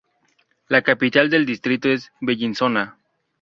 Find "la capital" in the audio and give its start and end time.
0.67-1.29